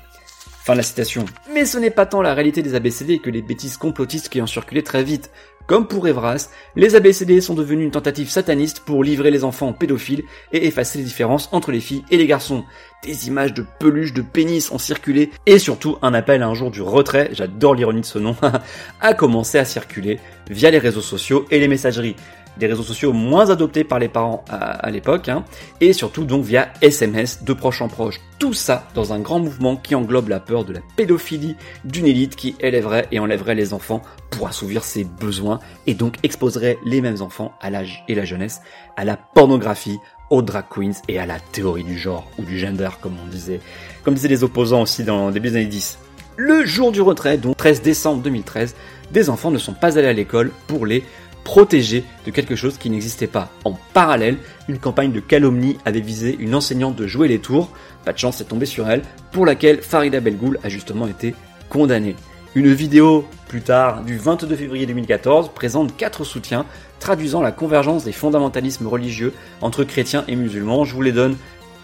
Fin 0.64 0.72
de 0.72 0.78
la 0.78 0.82
citation. 0.82 1.26
Mais 1.52 1.66
ce 1.66 1.76
n'est 1.76 1.90
pas 1.90 2.06
tant 2.06 2.22
la 2.22 2.32
réalité 2.32 2.62
des 2.62 2.74
ABCD 2.74 3.18
que 3.18 3.28
les 3.28 3.42
bêtises 3.42 3.76
complotistes 3.76 4.30
qui 4.30 4.40
ont 4.40 4.46
circulé 4.46 4.82
très 4.82 5.04
vite. 5.04 5.30
Comme 5.66 5.86
pour 5.86 6.06
Evras, 6.06 6.50
les 6.76 6.94
ABCD 6.94 7.40
sont 7.40 7.54
devenus 7.54 7.86
une 7.86 7.90
tentative 7.90 8.28
sataniste 8.28 8.80
pour 8.80 9.02
livrer 9.02 9.30
les 9.30 9.44
enfants 9.44 9.72
pédophiles 9.72 10.24
et 10.52 10.66
effacer 10.66 10.98
les 10.98 11.04
différences 11.04 11.48
entre 11.52 11.72
les 11.72 11.80
filles 11.80 12.04
et 12.10 12.18
les 12.18 12.26
garçons. 12.26 12.64
Des 13.02 13.28
images 13.28 13.54
de 13.54 13.64
peluches 13.78 14.12
de 14.12 14.20
pénis 14.20 14.70
ont 14.72 14.78
circulé 14.78 15.30
et 15.46 15.58
surtout 15.58 15.96
un 16.02 16.12
appel 16.12 16.42
à 16.42 16.48
un 16.48 16.54
jour 16.54 16.70
du 16.70 16.82
retrait, 16.82 17.30
j'adore 17.32 17.74
l'ironie 17.74 18.02
de 18.02 18.06
ce 18.06 18.18
nom, 18.18 18.36
a 19.00 19.14
commencé 19.14 19.58
à 19.58 19.64
circuler 19.64 20.20
via 20.50 20.70
les 20.70 20.78
réseaux 20.78 21.00
sociaux 21.00 21.46
et 21.50 21.58
les 21.58 21.68
messageries 21.68 22.16
des 22.58 22.66
réseaux 22.66 22.82
sociaux 22.82 23.12
moins 23.12 23.50
adoptés 23.50 23.84
par 23.84 23.98
les 23.98 24.08
parents 24.08 24.44
à, 24.48 24.90
l'époque, 24.90 25.28
hein, 25.28 25.44
et 25.80 25.92
surtout 25.92 26.24
donc 26.24 26.44
via 26.44 26.68
SMS 26.80 27.44
de 27.44 27.52
proche 27.52 27.82
en 27.82 27.88
proche. 27.88 28.20
Tout 28.38 28.52
ça 28.52 28.88
dans 28.94 29.12
un 29.12 29.20
grand 29.20 29.40
mouvement 29.40 29.76
qui 29.76 29.94
englobe 29.94 30.28
la 30.28 30.40
peur 30.40 30.64
de 30.64 30.72
la 30.72 30.80
pédophilie 30.96 31.56
d'une 31.84 32.06
élite 32.06 32.36
qui 32.36 32.54
élèverait 32.60 33.08
et 33.12 33.18
enlèverait 33.18 33.54
les 33.54 33.72
enfants 33.72 34.02
pour 34.30 34.48
assouvir 34.48 34.84
ses 34.84 35.04
besoins 35.04 35.60
et 35.86 35.94
donc 35.94 36.16
exposerait 36.22 36.78
les 36.84 37.00
mêmes 37.00 37.22
enfants 37.22 37.52
à 37.60 37.70
l'âge 37.70 38.04
et 38.08 38.14
la 38.14 38.24
jeunesse 38.24 38.60
à 38.96 39.04
la 39.04 39.16
pornographie, 39.16 39.98
aux 40.30 40.42
drag 40.42 40.64
queens 40.70 40.92
et 41.08 41.18
à 41.18 41.26
la 41.26 41.38
théorie 41.38 41.84
du 41.84 41.98
genre 41.98 42.28
ou 42.38 42.42
du 42.42 42.58
gender 42.58 42.88
comme 43.00 43.16
on 43.22 43.28
disait, 43.28 43.60
comme 44.02 44.14
disaient 44.14 44.28
les 44.28 44.44
opposants 44.44 44.82
aussi 44.82 45.04
dans 45.04 45.28
le 45.28 45.32
début 45.32 45.50
des 45.50 45.56
années 45.56 45.66
10. 45.66 45.98
Le 46.36 46.66
jour 46.66 46.90
du 46.90 47.00
retrait, 47.00 47.38
donc 47.38 47.56
13 47.56 47.82
décembre 47.82 48.22
2013, 48.22 48.74
des 49.12 49.30
enfants 49.30 49.52
ne 49.52 49.58
sont 49.58 49.72
pas 49.72 49.98
allés 49.98 50.08
à 50.08 50.12
l'école 50.12 50.50
pour 50.66 50.84
les 50.84 51.04
protégée 51.44 52.04
de 52.26 52.30
quelque 52.30 52.56
chose 52.56 52.78
qui 52.78 52.90
n'existait 52.90 53.26
pas. 53.26 53.50
En 53.64 53.78
parallèle, 53.92 54.38
une 54.68 54.78
campagne 54.78 55.12
de 55.12 55.20
calomnie 55.20 55.76
avait 55.84 56.00
visé 56.00 56.36
une 56.40 56.54
enseignante 56.54 56.96
de 56.96 57.06
jouer 57.06 57.28
les 57.28 57.38
tours, 57.38 57.70
pas 58.04 58.12
de 58.12 58.18
chance 58.18 58.38
c'est 58.38 58.48
tombé 58.48 58.66
sur 58.66 58.88
elle, 58.88 59.02
pour 59.30 59.46
laquelle 59.46 59.82
Farida 59.82 60.20
Belgoul 60.20 60.58
a 60.64 60.68
justement 60.68 61.06
été 61.06 61.34
condamnée. 61.68 62.16
Une 62.54 62.72
vidéo 62.72 63.26
plus 63.48 63.62
tard 63.62 64.02
du 64.02 64.16
22 64.16 64.54
février 64.56 64.86
2014 64.86 65.50
présente 65.54 65.96
quatre 65.96 66.24
soutiens 66.24 66.64
traduisant 67.00 67.42
la 67.42 67.52
convergence 67.52 68.04
des 68.04 68.12
fondamentalismes 68.12 68.86
religieux 68.86 69.34
entre 69.60 69.84
chrétiens 69.84 70.24
et 70.28 70.36
musulmans. 70.36 70.84
Je 70.84 70.94
vous 70.94 71.02
les 71.02 71.12
donne 71.12 71.36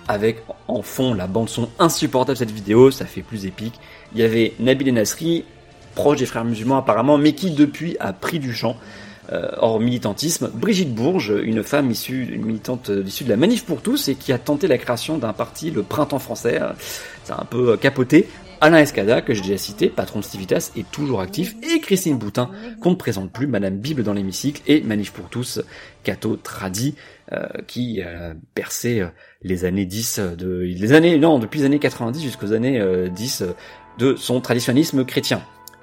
avec 0.09 0.43
en 0.67 0.83
fond 0.83 1.12
la 1.12 1.26
bande 1.26 1.49
son 1.49 1.69
insupportable 1.79 2.37
de 2.37 2.38
cette 2.38 2.50
vidéo, 2.50 2.90
ça 2.90 3.05
fait 3.05 3.23
plus 3.23 3.47
épique. 3.47 3.75
Il 4.14 4.21
y 4.21 4.25
avait 4.25 4.55
Nabil 4.59 4.93
Nasri, 4.95 5.45
proche 5.95 6.19
des 6.19 6.26
frères 6.26 6.45
musulmans 6.45 6.79
apparemment, 6.79 7.19
mais 7.19 7.33
qui 7.33 7.50
depuis 7.50 7.97
a 8.00 8.12
pris 8.12 8.38
du 8.38 8.52
champ. 8.52 8.76
Euh, 9.32 9.50
hors 9.58 9.78
militantisme, 9.78 10.50
Brigitte 10.52 10.94
Bourges, 10.94 11.32
une 11.44 11.62
femme 11.62 11.90
issue, 11.90 12.26
une 12.32 12.44
militante 12.44 12.90
euh, 12.90 13.04
issue 13.04 13.22
de 13.24 13.28
la 13.28 13.36
Manif 13.36 13.64
pour 13.64 13.82
tous 13.82 14.08
et 14.08 14.14
qui 14.14 14.32
a 14.32 14.38
tenté 14.38 14.66
la 14.66 14.78
création 14.78 15.18
d'un 15.18 15.32
parti, 15.32 15.70
le 15.70 15.82
Printemps 15.82 16.18
français. 16.18 16.58
C'est 17.24 17.34
un 17.34 17.44
peu 17.44 17.72
euh, 17.72 17.76
capoté. 17.76 18.28
Alain 18.62 18.78
Escada, 18.78 19.20
que 19.20 19.32
j'ai 19.32 19.42
déjà 19.42 19.56
cité, 19.56 19.88
patron 19.88 20.20
de 20.20 20.24
Civitas, 20.24 20.72
est 20.76 20.90
toujours 20.90 21.20
actif, 21.20 21.54
et 21.62 21.80
Christine 21.80 22.18
Boutin, 22.18 22.50
qu'on 22.82 22.90
ne 22.90 22.96
présente 22.96 23.30
plus, 23.30 23.46
Madame 23.46 23.76
Bible 23.76 24.02
dans 24.02 24.12
l'hémicycle, 24.12 24.62
et 24.66 24.82
Manif 24.82 25.12
pour 25.12 25.28
tous, 25.28 25.62
Cato 26.02 26.36
Tradi, 26.36 26.94
qui 27.66 28.02
a 28.02 28.34
percé 28.54 29.02
les 29.42 29.64
années 29.64 29.86
10 29.86 30.20
de, 30.36 30.58
les 30.58 30.92
années, 30.92 31.18
non, 31.18 31.38
depuis 31.38 31.60
les 31.60 31.64
années 31.64 31.78
90 31.78 32.20
jusqu'aux 32.22 32.52
années 32.52 33.08
10 33.08 33.44
de 33.96 34.14
son 34.16 34.42
traditionnisme 34.42 35.06
chrétien. 35.06 35.40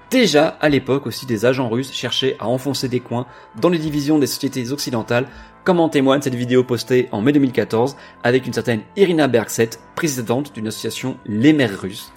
Déjà, 0.10 0.48
à 0.62 0.70
l'époque 0.70 1.06
aussi, 1.06 1.26
des 1.26 1.46
agents 1.46 1.68
russes 1.68 1.92
cherchaient 1.92 2.38
à 2.40 2.48
enfoncer 2.48 2.88
des 2.88 3.02
coins 3.02 3.26
dans 3.60 3.68
les 3.68 3.78
divisions 3.78 4.20
des 4.20 4.28
sociétés 4.28 4.72
occidentales, 4.72 5.28
comme 5.66 5.82
en 5.82 5.90
témoigne 5.90 6.22
cette 6.22 6.36
vidéo 6.36 6.64
postée 6.64 7.10
en 7.12 7.20
mai 7.20 7.34
2014 7.34 7.98
avec 8.24 8.48
une 8.48 8.54
certaine 8.54 8.84
Irina 8.96 9.28
Bergset, 9.28 9.72
présidente 9.96 10.54
d'une 10.54 10.68
association 10.68 11.18
Les 11.26 11.52
Mères 11.52 11.78
Russes. 11.82 12.14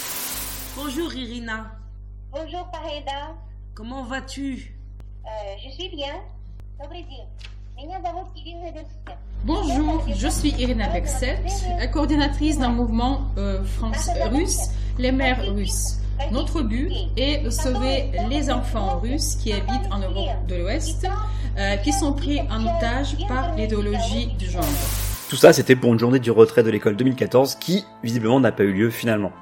Bonjour 0.77 1.13
Irina. 1.13 1.73
Bonjour 2.31 2.71
Pareda. 2.71 3.35
Comment 3.75 4.05
vas-tu? 4.05 4.73
Euh, 5.25 5.29
Je 5.65 5.71
suis 5.75 5.89
bien. 5.89 6.15
Bonjour, 9.45 10.05
je 10.15 10.29
suis 10.29 10.51
Irina 10.51 10.89
Bergset, 10.89 11.43
coordinatrice 11.93 12.59
d'un 12.59 12.69
mouvement 12.69 13.23
euh, 13.37 13.63
France-russe, 13.65 14.71
les 14.99 15.13
mères 15.13 15.45
russes. 15.53 16.00
Notre 16.33 16.63
but 16.63 16.93
est 17.17 17.43
de 17.43 17.51
sauver 17.51 18.11
les 18.29 18.51
enfants 18.51 19.01
russes 19.01 19.37
qui 19.37 19.53
habitent 19.53 19.91
en 19.91 19.99
Europe 19.99 20.47
de 20.49 20.57
l'Ouest, 20.57 21.07
euh, 21.59 21.77
qui 21.77 21.93
sont 21.93 22.13
pris 22.13 22.41
en 22.43 22.63
otage 22.63 23.17
par 23.27 23.55
l'idéologie 23.57 24.29
du 24.39 24.49
genre. 24.49 24.65
Tout 25.29 25.37
ça, 25.37 25.53
c'était 25.53 25.77
pour 25.77 25.93
une 25.93 25.99
journée 25.99 26.19
du 26.21 26.31
retrait 26.31 26.63
de 26.63 26.71
l'école 26.71 26.97
2014 26.97 27.57
qui, 27.57 27.85
visiblement, 28.03 28.39
n'a 28.39 28.53
pas 28.53 28.63
eu 28.63 28.73
lieu 28.73 28.91
finalement. 28.91 29.33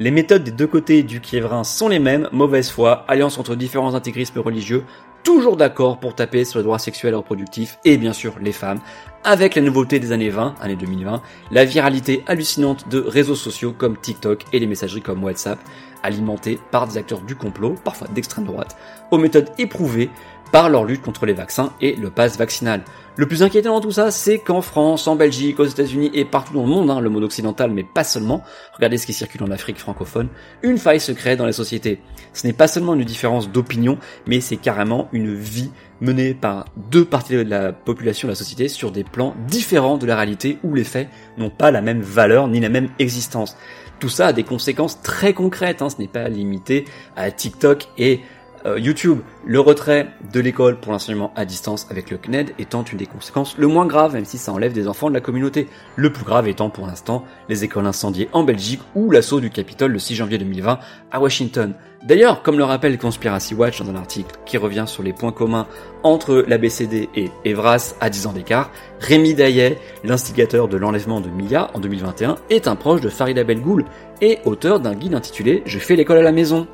Les 0.00 0.10
méthodes 0.10 0.42
des 0.42 0.50
deux 0.50 0.66
côtés 0.66 1.02
du 1.02 1.20
Kievrin 1.20 1.64
sont 1.64 1.88
les 1.88 1.98
mêmes, 1.98 2.28
mauvaise 2.32 2.70
foi, 2.70 3.04
alliance 3.08 3.38
entre 3.38 3.54
différents 3.54 3.94
intégrismes 3.94 4.40
religieux, 4.40 4.84
toujours 5.22 5.56
d'accord 5.56 5.98
pour 5.98 6.14
taper 6.14 6.44
sur 6.44 6.58
les 6.58 6.64
droits 6.64 6.78
sexuels 6.78 7.12
et 7.12 7.16
reproductifs 7.16 7.78
et 7.84 7.96
bien 7.96 8.12
sûr 8.12 8.34
les 8.40 8.52
femmes, 8.52 8.80
avec 9.24 9.54
la 9.54 9.62
nouveauté 9.62 10.00
des 10.00 10.12
années 10.12 10.30
20, 10.30 10.56
années 10.60 10.76
2020, 10.76 11.22
la 11.50 11.64
viralité 11.64 12.24
hallucinante 12.26 12.88
de 12.88 12.98
réseaux 12.98 13.36
sociaux 13.36 13.74
comme 13.76 13.96
TikTok 13.96 14.44
et 14.52 14.58
les 14.58 14.66
messageries 14.66 15.02
comme 15.02 15.22
WhatsApp, 15.22 15.58
alimentés 16.02 16.58
par 16.70 16.88
des 16.88 16.98
acteurs 16.98 17.20
du 17.20 17.36
complot, 17.36 17.76
parfois 17.84 18.08
d'extrême 18.08 18.44
droite, 18.44 18.76
aux 19.10 19.18
méthodes 19.18 19.50
éprouvées 19.58 20.10
par 20.52 20.68
leur 20.68 20.84
lutte 20.84 21.02
contre 21.02 21.26
les 21.26 21.32
vaccins 21.32 21.72
et 21.80 21.96
le 21.96 22.10
pass 22.10 22.38
vaccinal. 22.38 22.82
Le 23.16 23.26
plus 23.26 23.42
inquiétant 23.42 23.74
dans 23.74 23.80
tout 23.80 23.90
ça, 23.90 24.10
c'est 24.10 24.38
qu'en 24.38 24.62
France, 24.62 25.06
en 25.06 25.16
Belgique, 25.16 25.60
aux 25.60 25.64
États-Unis 25.64 26.10
et 26.14 26.24
partout 26.24 26.54
dans 26.54 26.62
le 26.62 26.68
monde, 26.68 26.90
hein, 26.90 27.00
le 27.00 27.10
monde 27.10 27.24
occidental, 27.24 27.70
mais 27.70 27.84
pas 27.84 28.04
seulement, 28.04 28.42
regardez 28.74 28.96
ce 28.96 29.06
qui 29.06 29.12
circule 29.12 29.42
en 29.42 29.50
Afrique 29.50 29.78
francophone, 29.78 30.28
une 30.62 30.78
faille 30.78 31.00
se 31.00 31.12
crée 31.12 31.36
dans 31.36 31.44
les 31.44 31.52
sociétés. 31.52 32.00
Ce 32.32 32.46
n'est 32.46 32.52
pas 32.52 32.68
seulement 32.68 32.94
une 32.94 33.04
différence 33.04 33.50
d'opinion, 33.50 33.98
mais 34.26 34.40
c'est 34.40 34.56
carrément 34.56 35.08
une 35.12 35.34
vie 35.34 35.70
menée 36.00 36.34
par 36.34 36.66
deux 36.90 37.04
parties 37.04 37.34
de 37.34 37.42
la 37.42 37.72
population 37.72 38.28
de 38.28 38.32
la 38.32 38.36
société 38.36 38.68
sur 38.68 38.92
des 38.92 39.04
plans 39.04 39.34
différents 39.46 39.98
de 39.98 40.06
la 40.06 40.16
réalité 40.16 40.58
où 40.64 40.74
les 40.74 40.84
faits 40.84 41.08
n'ont 41.38 41.50
pas 41.50 41.70
la 41.70 41.80
même 41.80 42.00
valeur 42.00 42.48
ni 42.48 42.60
la 42.60 42.68
même 42.68 42.88
existence. 42.98 43.56
Tout 44.00 44.08
ça 44.08 44.28
a 44.28 44.32
des 44.32 44.42
conséquences 44.42 45.00
très 45.00 45.32
concrètes, 45.32 45.80
hein. 45.80 45.88
ce 45.88 45.98
n'est 45.98 46.08
pas 46.08 46.28
limité 46.28 46.86
à 47.14 47.30
TikTok 47.30 47.88
et 47.98 48.20
euh, 48.66 48.78
YouTube. 48.78 49.18
Le 49.44 49.60
retrait 49.60 50.08
de 50.32 50.40
l'école 50.40 50.78
pour 50.78 50.92
l'enseignement 50.92 51.32
à 51.36 51.44
distance 51.44 51.86
avec 51.90 52.10
le 52.10 52.18
CNED 52.18 52.54
étant 52.58 52.84
une 52.84 52.98
des 52.98 53.06
conséquences 53.06 53.56
le 53.58 53.66
moins 53.66 53.86
grave, 53.86 54.14
même 54.14 54.24
si 54.24 54.38
ça 54.38 54.52
enlève 54.52 54.72
des 54.72 54.88
enfants 54.88 55.08
de 55.08 55.14
la 55.14 55.20
communauté. 55.20 55.68
Le 55.96 56.12
plus 56.12 56.24
grave 56.24 56.48
étant 56.48 56.70
pour 56.70 56.86
l'instant 56.86 57.24
les 57.48 57.64
écoles 57.64 57.86
incendiées 57.86 58.28
en 58.32 58.44
Belgique 58.44 58.80
ou 58.94 59.10
l'assaut 59.10 59.40
du 59.40 59.50
Capitole 59.50 59.92
le 59.92 59.98
6 59.98 60.14
janvier 60.14 60.38
2020 60.38 60.78
à 61.10 61.20
Washington. 61.20 61.74
D'ailleurs, 62.04 62.42
comme 62.42 62.58
le 62.58 62.64
rappelle 62.64 62.98
Conspiracy 62.98 63.54
Watch 63.54 63.80
dans 63.80 63.88
un 63.88 63.94
article 63.94 64.34
qui 64.44 64.58
revient 64.58 64.84
sur 64.88 65.04
les 65.04 65.12
points 65.12 65.30
communs 65.30 65.68
entre 66.02 66.44
la 66.48 66.58
BCD 66.58 67.08
et 67.14 67.30
Evras 67.44 67.94
à 68.00 68.10
10 68.10 68.26
ans 68.26 68.32
d'écart, 68.32 68.72
Rémi 68.98 69.34
Daillet, 69.34 69.78
l'instigateur 70.02 70.66
de 70.66 70.76
l'enlèvement 70.76 71.20
de 71.20 71.28
Mia 71.28 71.70
en 71.74 71.78
2021, 71.78 72.36
est 72.50 72.66
un 72.66 72.74
proche 72.74 73.00
de 73.00 73.08
Farida 73.08 73.44
Belgoul 73.44 73.84
et 74.20 74.40
auteur 74.44 74.80
d'un 74.80 74.94
guide 74.94 75.14
intitulé 75.14 75.62
Je 75.64 75.78
fais 75.78 75.94
l'école 75.94 76.18
à 76.18 76.22
la 76.22 76.32
maison. 76.32 76.66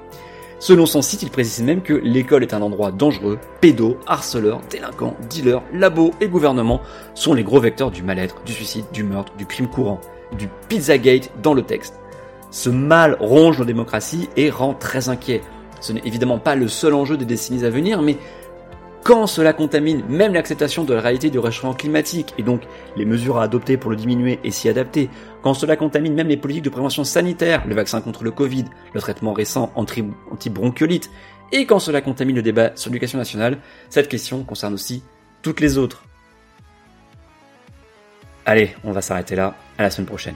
Selon 0.60 0.86
son 0.86 1.02
site, 1.02 1.22
il 1.22 1.30
précise 1.30 1.64
même 1.64 1.82
que 1.82 1.92
l'école 1.92 2.42
est 2.42 2.52
un 2.52 2.62
endroit 2.62 2.90
dangereux, 2.90 3.38
pédo, 3.60 3.96
harceleurs, 4.08 4.60
délinquants, 4.68 5.16
dealers, 5.30 5.62
labos 5.72 6.12
et 6.20 6.26
gouvernements 6.26 6.80
sont 7.14 7.32
les 7.32 7.44
gros 7.44 7.60
vecteurs 7.60 7.92
du 7.92 8.02
mal-être, 8.02 8.42
du 8.44 8.52
suicide, 8.52 8.84
du 8.92 9.04
meurtre, 9.04 9.32
du 9.38 9.46
crime 9.46 9.68
courant, 9.68 10.00
du 10.36 10.48
Pizzagate 10.68 11.30
dans 11.42 11.54
le 11.54 11.62
texte. 11.62 11.94
Ce 12.50 12.70
mal 12.70 13.16
ronge 13.20 13.60
nos 13.60 13.64
démocraties 13.64 14.28
et 14.36 14.50
rend 14.50 14.74
très 14.74 15.08
inquiet. 15.08 15.42
Ce 15.80 15.92
n'est 15.92 16.02
évidemment 16.04 16.38
pas 16.38 16.56
le 16.56 16.66
seul 16.66 16.92
enjeu 16.94 17.16
des 17.16 17.24
décennies 17.24 17.64
à 17.64 17.70
venir, 17.70 18.02
mais 18.02 18.16
quand 19.05 19.26
cela 19.26 19.52
contamine 19.52 20.05
même 20.09 20.35
l'acceptation 20.35 20.85
de 20.85 20.93
la 20.93 21.00
réalité 21.00 21.31
du 21.31 21.38
réchauffement 21.38 21.73
climatique 21.73 22.35
et 22.37 22.43
donc 22.43 22.62
les 22.97 23.05
mesures 23.05 23.38
à 23.38 23.45
adopter 23.45 23.76
pour 23.76 23.90
le 23.90 23.97
diminuer 23.97 24.38
et 24.45 24.50
s'y 24.50 24.69
adapter, 24.69 25.09
quand 25.43 25.55
cela 25.55 25.76
contamine 25.76 26.14
même 26.14 26.28
les 26.28 26.37
politiques 26.37 26.64
de 26.64 26.71
prévention 26.71 27.05
sanitaire, 27.05 27.67
le 27.67 27.75
vaccin 27.75 28.00
contre 28.00 28.25
le 28.25 28.31
Covid, 28.31 28.64
le 28.93 29.00
traitement 29.00 29.33
récent 29.33 29.73
anti-bronchiolite, 29.76 31.11
et 31.52 31.64
quand 31.64 31.78
cela 31.78 32.00
contamine 32.00 32.37
le 32.37 32.43
débat 32.43 32.73
sur 32.75 32.90
l'éducation 32.90 33.19
nationale, 33.19 33.59
cette 33.88 34.09
question 34.09 34.45
concerne 34.45 34.75
aussi 34.75 35.02
toutes 35.43 35.61
les 35.61 35.78
autres. 35.78 36.05
Allez, 38.45 38.75
on 38.85 38.93
va 38.93 39.00
s'arrêter 39.00 39.37
là, 39.37 39.55
à 39.78 39.83
la 39.83 39.90
semaine 39.90 40.07
prochaine. 40.07 40.35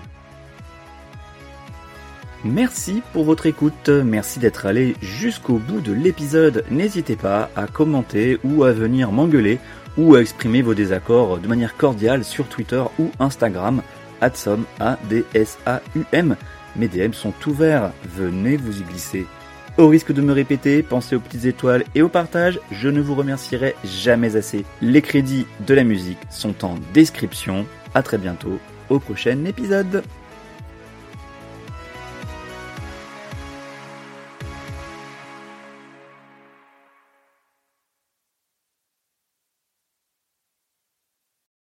Merci 2.44 3.02
pour 3.12 3.22
votre 3.22 3.46
écoute, 3.46 3.88
merci 3.88 4.40
d'être 4.40 4.66
allé 4.66 4.96
jusqu'au 5.00 5.58
bout 5.58 5.80
de 5.80 5.92
l'épisode. 5.92 6.64
N'hésitez 6.72 7.14
pas 7.14 7.50
à 7.54 7.68
commenter 7.68 8.40
ou 8.42 8.64
à 8.64 8.72
venir 8.72 9.12
m'engueuler 9.12 9.60
ou 9.96 10.16
à 10.16 10.20
exprimer 10.20 10.60
vos 10.60 10.74
désaccords 10.74 11.38
de 11.38 11.46
manière 11.46 11.76
cordiale 11.76 12.24
sur 12.24 12.48
Twitter 12.48 12.82
ou 12.98 13.12
Instagram, 13.20 13.80
adsom, 14.20 14.64
A-D-S-A-U-M. 14.80 16.36
Mes 16.74 16.88
DM 16.88 17.12
sont 17.12 17.34
ouverts, 17.46 17.92
venez 18.04 18.56
vous 18.56 18.80
y 18.80 18.82
glisser. 18.82 19.26
Au 19.78 19.86
risque 19.86 20.12
de 20.12 20.20
me 20.20 20.32
répéter, 20.32 20.82
pensez 20.82 21.14
aux 21.14 21.20
petites 21.20 21.44
étoiles 21.44 21.84
et 21.94 22.02
au 22.02 22.08
partage, 22.08 22.58
je 22.72 22.88
ne 22.88 23.00
vous 23.00 23.14
remercierai 23.14 23.76
jamais 23.84 24.34
assez. 24.34 24.64
Les 24.80 25.00
crédits 25.00 25.46
de 25.64 25.74
la 25.74 25.84
musique 25.84 26.18
sont 26.28 26.64
en 26.64 26.74
description. 26.92 27.66
À 27.94 28.02
très 28.02 28.18
bientôt 28.18 28.58
au 28.90 28.98
prochain 28.98 29.44
épisode. 29.44 30.02